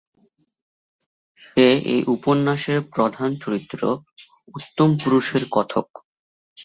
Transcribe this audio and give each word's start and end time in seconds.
সে 1.41 1.65
এই 1.93 2.01
উপন্যাসের 2.07 2.79
প্রধান 2.93 3.29
চরিত্র, 3.35 3.81
উত্তম 4.55 4.89
পুরুষের 5.01 5.43
কথক। 5.51 5.87